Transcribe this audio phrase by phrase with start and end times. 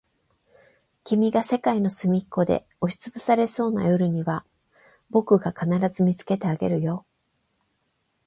[1.03, 4.43] 君が世界のすみっこで押しつぶされそうな夜には、
[5.11, 7.05] 僕が必ず見つけてあげるよ。